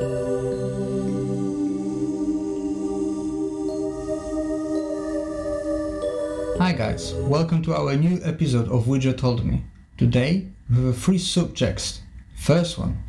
Hi 0.00 0.06
guys, 6.72 7.12
welcome 7.12 7.60
to 7.64 7.74
our 7.74 7.94
new 7.96 8.18
episode 8.24 8.70
of 8.70 8.86
Widget 8.86 9.18
Told 9.18 9.44
Me. 9.44 9.62
Today 9.98 10.48
we 10.70 10.86
have 10.86 10.96
three 10.96 11.18
subjects. 11.18 12.00
First 12.34 12.78
one 12.78 13.02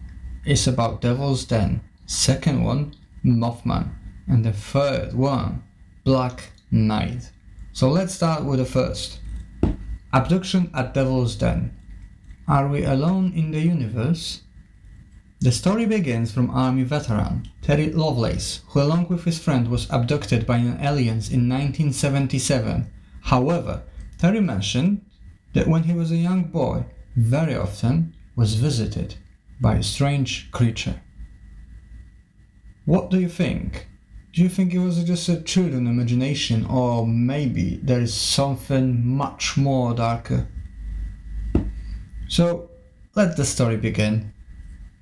is 0.46 0.68
about 0.68 1.00
Devil's 1.00 1.46
Den, 1.46 1.80
second 2.08 2.62
one 2.62 2.94
Mothman, 3.24 3.92
and 4.28 4.44
the 4.44 4.52
third 4.52 5.14
one 5.14 5.64
Black 6.04 6.52
Knight. 6.72 7.32
So 7.72 7.88
let's 7.88 8.16
start 8.16 8.44
with 8.44 8.60
the 8.60 8.66
first. 8.66 9.22
Abduction 10.12 10.70
at 10.74 10.94
Devil's 10.94 11.38
Den. 11.38 11.74
Are 12.50 12.68
we 12.68 12.84
alone 12.84 13.32
in 13.34 13.52
the 13.52 13.62
universe? 13.62 14.42
The 15.44 15.52
story 15.52 15.88
begins 15.88 16.32
from 16.32 16.52
Army 16.52 16.84
veteran 16.84 17.50
Terry 17.64 17.92
Lovelace, 17.92 18.62
who 18.68 18.80
along 18.80 19.08
with 19.08 19.24
his 19.24 19.40
friend 19.40 19.70
was 19.70 19.90
abducted 19.90 20.46
by 20.46 20.58
an 20.58 20.80
aliens 20.80 21.32
in 21.32 21.50
1977 21.50 22.86
However, 23.22 23.82
Terry 24.20 24.40
mentioned 24.40 25.04
that 25.54 25.68
when 25.68 25.84
he 25.84 25.94
was 25.94 26.12
a 26.12 26.18
young 26.18 26.44
boy, 26.44 26.86
very 27.16 27.56
often 27.56 28.14
was 28.36 28.54
visited 28.54 29.16
by 29.60 29.78
a 29.78 29.84
strange 29.84 30.52
creature. 30.52 31.02
What 32.86 33.10
do 33.10 33.20
you 33.20 33.30
think? 33.30 33.88
Do 34.34 34.44
you 34.44 34.50
think 34.50 34.76
it 34.76 34.80
was 34.80 35.04
just 35.04 35.28
a 35.28 35.42
children's 35.42 35.90
imagination, 35.90 36.68
or 36.68 37.08
maybe 37.08 37.80
there 37.82 38.02
is 38.02 38.14
something 38.14 39.08
much 39.08 39.58
more 39.58 39.96
darker? 39.96 40.48
So, 42.28 42.70
let 43.16 43.38
the 43.38 43.46
story 43.46 43.78
begin. 43.78 44.34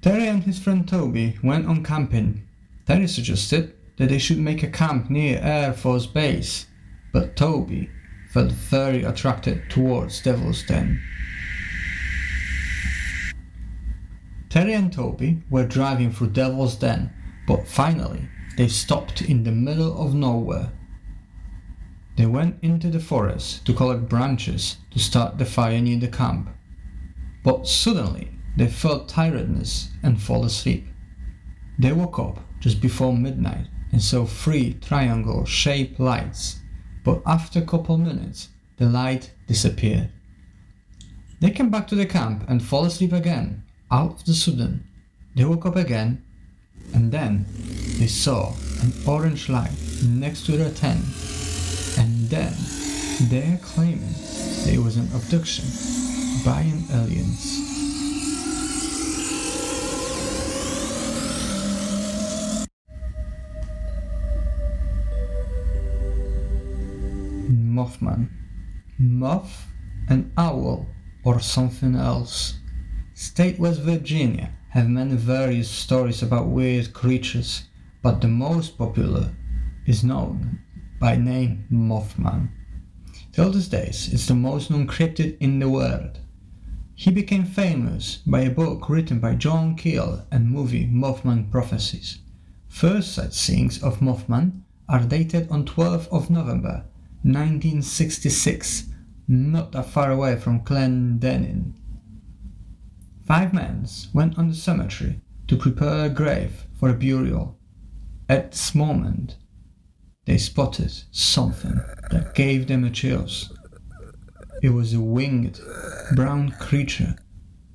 Terry 0.01 0.27
and 0.27 0.43
his 0.43 0.57
friend 0.57 0.87
Toby 0.87 1.37
went 1.43 1.67
on 1.67 1.83
camping. 1.83 2.47
Terry 2.85 3.07
suggested 3.07 3.75
that 3.97 4.07
they 4.07 4.17
should 4.17 4.39
make 4.39 4.63
a 4.63 4.69
camp 4.69 5.09
near 5.09 5.39
Air 5.43 5.73
Force 5.73 6.05
Base, 6.05 6.67
but 7.11 7.35
Toby 7.35 7.89
felt 8.29 8.51
very 8.51 9.03
attracted 9.03 9.69
towards 9.69 10.21
Devil's 10.21 10.63
Den. 10.63 11.01
Terry 14.47 14.73
and 14.73 14.91
Toby 14.91 15.43
were 15.49 15.65
driving 15.65 16.11
through 16.11 16.29
Devil's 16.29 16.77
Den, 16.77 17.11
but 17.45 17.67
finally 17.67 18.29
they 18.55 18.69
stopped 18.69 19.21
in 19.21 19.43
the 19.43 19.51
middle 19.51 20.01
of 20.01 20.13
nowhere. 20.13 20.71
They 22.15 22.25
went 22.25 22.57
into 22.61 22.89
the 22.89 23.01
forest 23.01 23.65
to 23.65 23.73
collect 23.73 24.07
branches 24.07 24.77
to 24.91 24.99
start 24.99 25.37
the 25.37 25.45
fire 25.45 25.81
near 25.81 25.99
the 25.99 26.07
camp. 26.07 26.49
But 27.43 27.67
suddenly 27.67 28.31
they 28.59 28.67
felt 28.67 29.09
tiredness 29.09 29.89
and 30.03 30.21
fall 30.21 30.45
asleep. 30.45 30.85
They 31.79 31.91
woke 31.91 32.19
up 32.19 32.39
just 32.59 32.79
before 32.79 33.13
midnight 33.13 33.65
and 33.91 34.01
saw 34.01 34.25
three 34.25 34.75
triangle 34.75 35.45
shaped 35.45 35.99
lights 35.99 36.59
but 37.03 37.21
after 37.25 37.59
a 37.59 37.65
couple 37.65 37.97
minutes, 37.97 38.49
the 38.77 38.85
light 38.85 39.31
disappeared. 39.47 40.11
They 41.39 41.51
came 41.51 41.69
back 41.69 41.87
to 41.87 41.95
the 41.95 42.05
camp 42.05 42.43
and 42.47 42.61
fall 42.61 42.85
asleep 42.85 43.13
again. 43.13 43.63
Out 43.91 44.19
of 44.19 44.25
the 44.25 44.33
sudden, 44.33 44.87
they 45.35 45.45
woke 45.45 45.65
up 45.65 45.75
again, 45.75 46.23
and 46.93 47.11
then 47.11 47.45
they 47.97 48.07
saw 48.07 48.53
an 48.81 48.93
orange 49.07 49.49
light 49.49 49.71
next 50.03 50.45
to 50.45 50.51
their 50.57 50.71
tent. 50.71 51.03
And 51.97 52.29
then 52.29 52.53
they're 53.29 53.59
claiming 53.63 54.13
it 54.67 54.83
was 54.83 54.97
an 54.97 55.09
abduction 55.15 55.65
by 56.45 56.61
an 56.61 56.83
aliens. 56.91 57.68
Mothman. 67.89 68.29
Moth, 68.99 69.67
an 70.09 70.31
owl, 70.37 70.85
or 71.23 71.39
something 71.39 71.95
else. 71.95 72.59
State 73.15 73.57
West 73.57 73.81
Virginia 73.81 74.51
have 74.69 74.87
many 74.87 75.15
various 75.15 75.69
stories 75.69 76.21
about 76.21 76.49
weird 76.49 76.93
creatures, 76.93 77.63
but 78.03 78.21
the 78.21 78.27
most 78.27 78.77
popular 78.77 79.33
is 79.87 80.03
known 80.03 80.59
by 80.99 81.15
name 81.15 81.65
Mothman. 81.71 82.49
Till 83.31 83.51
these 83.51 83.69
days, 83.69 84.13
it's 84.13 84.27
the 84.27 84.35
most 84.35 84.69
known 84.69 84.85
cryptid 84.85 85.37
in 85.39 85.57
the 85.57 85.69
world. 85.69 86.19
He 86.93 87.09
became 87.09 87.45
famous 87.45 88.17
by 88.17 88.41
a 88.41 88.51
book 88.51 88.87
written 88.87 89.19
by 89.19 89.33
John 89.33 89.75
Keel 89.75 90.27
and 90.31 90.51
movie 90.51 90.85
Mothman 90.85 91.49
Prophecies. 91.49 92.19
First 92.67 93.13
sightings 93.13 93.81
of 93.81 93.99
Mothman 93.99 94.61
are 94.87 95.03
dated 95.03 95.49
on 95.49 95.65
12th 95.65 96.07
of 96.09 96.29
November 96.29 96.85
1966, 97.23 98.85
not 99.27 99.71
that 99.73 99.85
far 99.87 100.11
away 100.11 100.37
from 100.37 100.61
Clendenin. 100.61 101.73
Five 103.25 103.53
men 103.53 103.85
went 104.13 104.37
on 104.37 104.49
the 104.49 104.55
cemetery 104.55 105.21
to 105.47 105.57
prepare 105.57 106.05
a 106.05 106.09
grave 106.09 106.65
for 106.79 106.89
a 106.89 106.93
burial. 106.93 107.59
At 108.27 108.51
this 108.51 108.73
moment, 108.73 109.37
they 110.25 110.37
spotted 110.37 110.93
something 111.11 111.81
that 112.11 112.35
gave 112.35 112.67
them 112.67 112.83
a 112.83 112.89
chills. 112.89 113.51
It 114.61 114.69
was 114.69 114.93
a 114.93 114.99
winged 114.99 115.59
brown 116.15 116.51
creature 116.59 117.15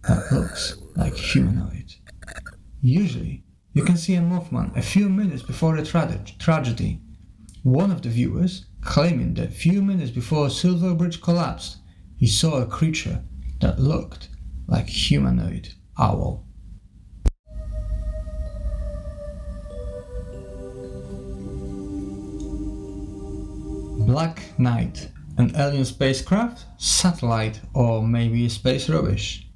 that 0.09 0.31
looks 0.32 0.76
like 0.97 1.15
humanoid. 1.15 1.94
Usually, 2.81 3.44
you 3.72 3.82
can 3.82 3.97
see 3.97 4.15
a 4.15 4.21
Mothman 4.21 4.76
a 4.76 4.82
few 4.82 5.09
minutes 5.09 5.43
before 5.43 5.76
a 5.76 5.84
tra- 5.84 6.21
tragedy. 6.38 7.00
One 7.62 7.91
of 7.91 8.03
the 8.03 8.09
viewers 8.09 8.66
claiming 8.84 9.34
that 9.34 9.52
few 9.52 9.82
minutes 9.82 10.10
before 10.10 10.50
Silver 10.50 10.94
Bridge 10.94 11.20
collapsed, 11.22 11.78
he 12.16 12.26
saw 12.26 12.60
a 12.60 12.66
creature 12.66 13.22
that 13.60 13.80
looked 13.80 14.28
like 14.68 14.88
humanoid 14.88 15.70
owl. 15.98 16.46
Black 24.06 24.42
Knight, 24.58 25.08
an 25.38 25.50
alien 25.56 25.84
spacecraft, 25.84 26.66
satellite, 26.76 27.60
or 27.72 28.06
maybe 28.06 28.48
space 28.48 28.88
rubbish. 28.88 29.48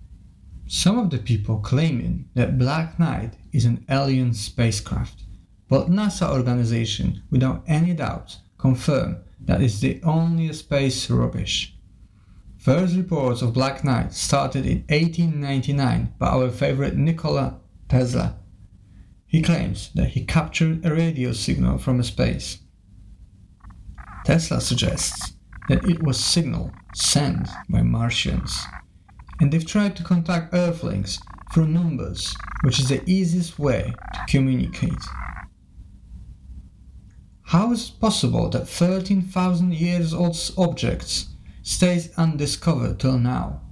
Some 0.66 0.98
of 0.98 1.10
the 1.10 1.18
people 1.18 1.58
claiming 1.58 2.28
that 2.34 2.58
Black 2.58 2.98
Knight 2.98 3.34
is 3.52 3.66
an 3.66 3.84
alien 3.90 4.32
spacecraft, 4.32 5.24
but 5.68 5.90
NASA 5.90 6.30
organization, 6.30 7.22
without 7.30 7.62
any 7.66 7.94
doubt, 7.94 8.38
confirm 8.58 9.18
that 9.40 9.62
is 9.62 9.80
the 9.80 10.00
only 10.02 10.52
space 10.52 11.08
rubbish. 11.08 11.74
First 12.58 12.96
reports 12.96 13.40
of 13.40 13.54
Black 13.54 13.84
Knight 13.84 14.12
started 14.12 14.66
in 14.66 14.84
1899 14.88 16.14
by 16.18 16.26
our 16.26 16.50
favorite 16.50 16.96
Nikola 16.96 17.60
Tesla. 17.88 18.36
He 19.26 19.42
claims 19.42 19.90
that 19.94 20.10
he 20.10 20.24
captured 20.24 20.84
a 20.84 20.94
radio 20.94 21.32
signal 21.32 21.78
from 21.78 22.02
space. 22.02 22.58
Tesla 24.24 24.60
suggests 24.60 25.34
that 25.68 25.88
it 25.88 26.02
was 26.02 26.22
signal 26.22 26.72
sent 26.94 27.48
by 27.68 27.82
Martians, 27.82 28.66
and 29.40 29.52
they've 29.52 29.66
tried 29.66 29.96
to 29.96 30.02
contact 30.02 30.52
Earthlings 30.52 31.20
through 31.52 31.68
numbers, 31.68 32.36
which 32.62 32.78
is 32.78 32.88
the 32.88 33.02
easiest 33.08 33.58
way 33.58 33.92
to 34.14 34.20
communicate. 34.28 35.02
How 37.48 37.72
is 37.72 37.88
it 37.88 37.98
possible 37.98 38.50
that 38.50 38.68
13,000 38.68 39.72
years 39.72 40.12
old 40.12 40.36
objects 40.58 41.28
stays 41.62 42.12
undiscovered 42.18 43.00
till 43.00 43.18
now? 43.18 43.62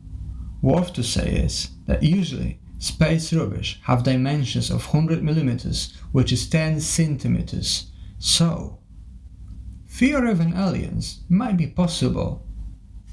Worth 0.62 0.94
to 0.94 1.03
say 1.03 1.31
is 1.31 1.69
that 1.84 2.03
usually 2.03 2.59
space 2.78 3.34
rubbish 3.34 3.78
have 3.82 4.03
dimensions 4.03 4.71
of 4.71 4.95
100 4.95 5.22
millimeters, 5.22 5.92
which 6.10 6.33
is 6.33 6.48
10 6.48 6.80
centimeters. 6.80 7.92
So, 8.18 8.78
fear 9.84 10.27
of 10.27 10.41
an 10.41 10.54
aliens 10.54 11.21
might 11.28 11.59
be 11.59 11.66
possible, 11.66 12.47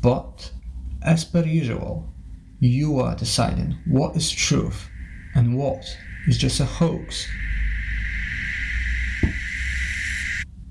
but 0.01 0.53
as 1.01 1.25
per 1.25 1.43
usual, 1.43 2.13
you 2.61 3.01
are 3.01 3.17
deciding 3.17 3.75
what 3.85 4.15
is 4.15 4.31
truth 4.31 4.89
and 5.35 5.57
what 5.57 5.83
is 6.25 6.37
just 6.37 6.61
a 6.61 6.65
hoax 6.65 7.27